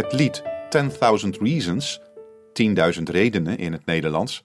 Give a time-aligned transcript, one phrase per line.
[0.00, 0.42] Het lied
[1.24, 2.00] 10.000 Reasons,
[2.96, 4.44] 10.000 redenen in het Nederlands,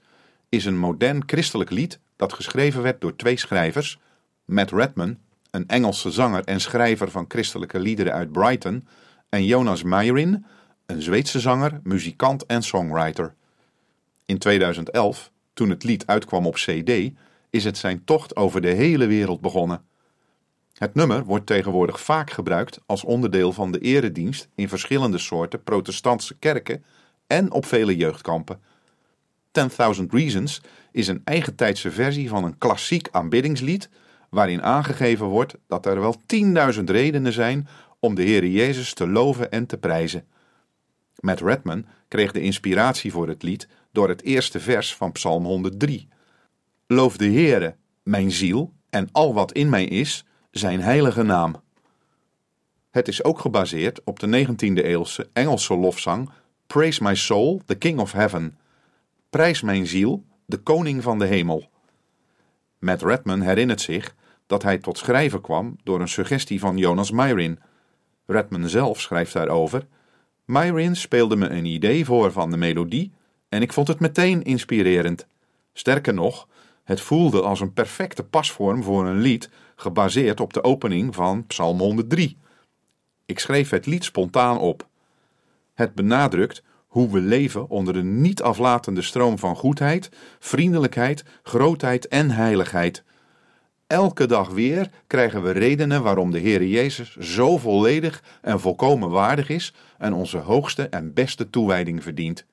[0.49, 3.99] is een modern christelijk lied dat geschreven werd door twee schrijvers,
[4.45, 5.17] Matt Redman,
[5.51, 8.87] een Engelse zanger en schrijver van christelijke liederen uit Brighton,
[9.29, 10.45] en Jonas Meyrin,
[10.85, 13.33] een Zweedse zanger, muzikant en songwriter.
[14.25, 17.11] In 2011, toen het lied uitkwam op CD,
[17.49, 19.85] is het zijn tocht over de hele wereld begonnen.
[20.77, 26.35] Het nummer wordt tegenwoordig vaak gebruikt als onderdeel van de eredienst in verschillende soorten protestantse
[26.35, 26.83] kerken
[27.27, 28.59] en op vele jeugdkampen.
[29.59, 30.61] 10.000 Reasons
[30.91, 33.89] is een eigentijdse versie van een klassiek aanbiddingslied
[34.29, 36.15] waarin aangegeven wordt dat er wel
[36.75, 37.67] 10.000 redenen zijn
[37.99, 40.27] om de Heer Jezus te loven en te prijzen.
[41.19, 46.07] Matt Redman kreeg de inspiratie voor het lied door het eerste vers van Psalm 103.
[46.87, 50.25] Loof de Heere, mijn ziel, en al wat in mij is,
[50.59, 51.55] zijn heilige naam.
[52.91, 56.29] Het is ook gebaseerd op de 19e-eeuwse Engelse lofzang
[56.67, 58.57] Praise my soul, the King of Heaven.
[59.29, 61.69] Prijs mijn ziel, de koning van de hemel.
[62.79, 67.59] Matt Redman herinnert zich dat hij tot schrijven kwam door een suggestie van Jonas Myrin.
[68.25, 69.87] Redman zelf schrijft daarover:
[70.45, 73.11] Myrin speelde me een idee voor van de melodie
[73.49, 75.27] en ik vond het meteen inspirerend.
[75.73, 76.47] Sterker nog,
[76.83, 81.79] het voelde als een perfecte pasvorm voor een lied gebaseerd op de opening van Psalm
[81.79, 82.37] 103.
[83.25, 84.87] Ik schreef het lied spontaan op.
[85.73, 90.09] Het benadrukt hoe we leven onder een niet aflatende stroom van goedheid,
[90.39, 93.03] vriendelijkheid, grootheid en heiligheid.
[93.87, 99.49] Elke dag weer krijgen we redenen waarom de Heer Jezus zo volledig en volkomen waardig
[99.49, 102.45] is en onze hoogste en beste toewijding verdient.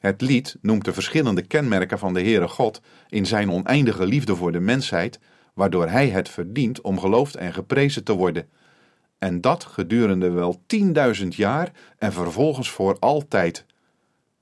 [0.00, 4.52] Het lied noemt de verschillende kenmerken van de Heere God in zijn oneindige liefde voor
[4.52, 5.18] de mensheid,
[5.58, 8.48] waardoor hij het verdient om geloofd en geprezen te worden.
[9.18, 13.64] En dat gedurende wel tienduizend jaar en vervolgens voor altijd.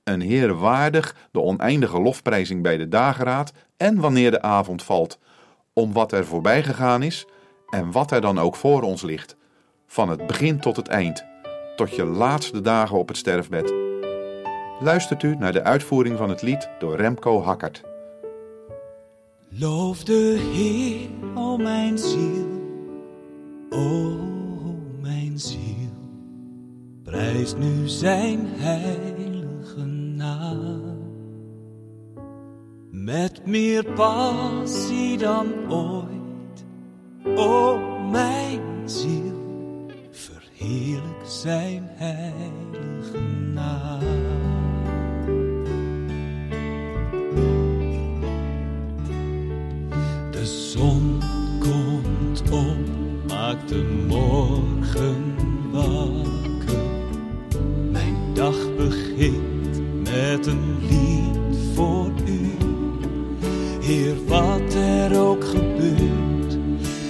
[0.03, 5.19] Een Heer waardig de oneindige lofprijzing bij de dageraad en wanneer de avond valt,
[5.73, 7.25] om wat er voorbij gegaan is
[7.69, 9.35] en wat er dan ook voor ons ligt,
[9.87, 11.25] van het begin tot het eind,
[11.75, 13.73] tot je laatste dagen op het sterfbed.
[14.79, 17.96] Luistert u naar de uitvoering van het lied door Remco Hakkert.
[19.59, 22.47] Loof de Heer, o mijn ziel,
[23.69, 24.17] o
[25.01, 25.89] mijn ziel.
[27.03, 29.85] Prijs nu zijn heilige
[30.15, 30.81] naam.
[32.91, 36.65] Met meer passie dan ooit,
[37.35, 37.77] o
[38.11, 39.35] mijn ziel.
[40.11, 42.66] Verheerlijk zijn heilige
[50.77, 51.21] zon
[51.59, 52.77] komt op,
[53.27, 55.35] maakt de morgen
[55.71, 56.83] wakker.
[57.91, 62.51] Mijn dag begint met een lied voor u.
[63.81, 66.57] Heer, wat er ook gebeurt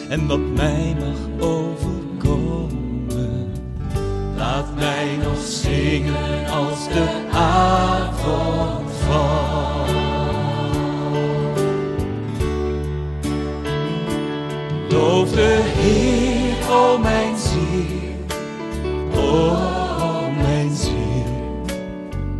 [0.09, 3.51] en wat mij mag overkomen.
[4.35, 8.86] Laat mij nog zingen als de avond
[15.75, 18.25] Heer, o mijn ziel,
[19.15, 19.57] o
[20.41, 21.65] mijn ziel.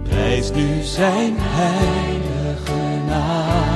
[0.04, 3.76] Prijs nu zijn heilige naam.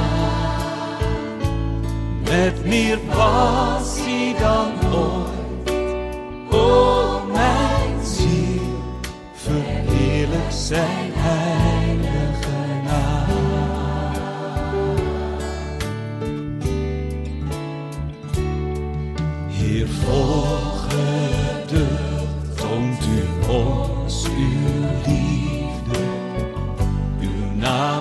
[2.24, 5.21] Met meer passie dan ooit,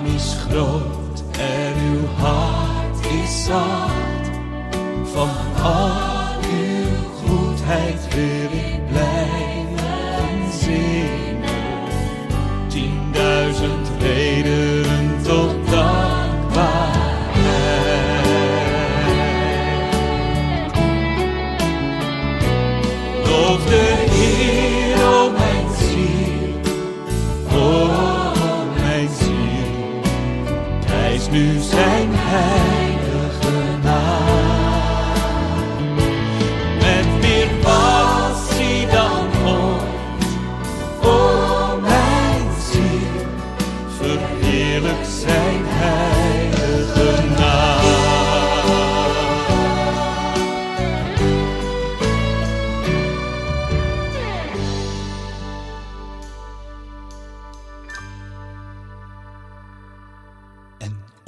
[0.01, 4.29] naam is groot en uw hart is zacht.
[5.03, 11.20] Van al uw goedheid wil ik blijven zingen.
[31.31, 32.70] Nu zijn heilige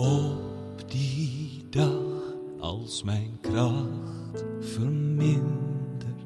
[0.04, 1.92] Op die dag,
[2.60, 6.26] als mijn kracht vermindert,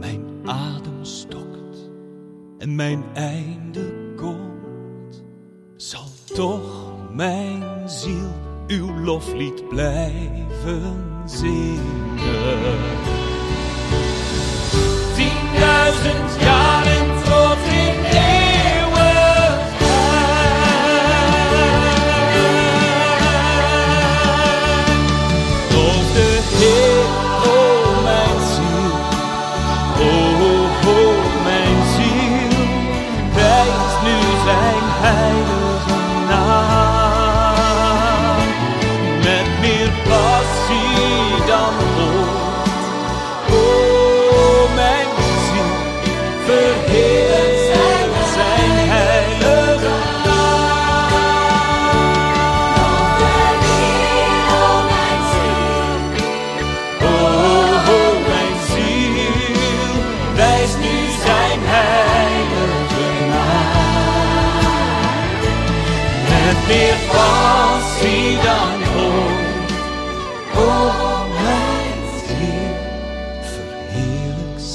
[0.00, 1.90] mijn adem stokt
[2.58, 5.24] en mijn einde komt,
[5.76, 8.32] zal toch mijn ziel
[8.66, 12.78] uw loflied blijven zingen.
[15.14, 16.15] Tienduizend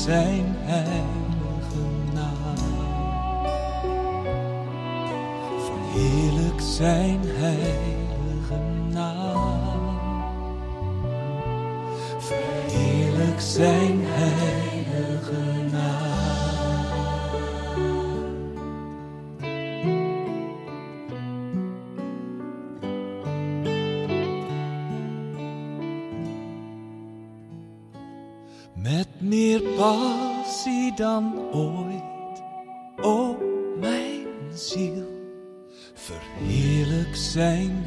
[0.02, 1.84] zijn heilige
[2.14, 2.56] naam.
[5.66, 8.60] Verheerlijk zijn heilige
[8.90, 10.00] naam.
[12.20, 15.61] Verheerlijk zijn heilige.
[28.82, 32.42] Met meer passie dan ooit,
[33.02, 33.38] o
[33.80, 35.08] mijn ziel,
[35.94, 37.84] verheerlijk zijn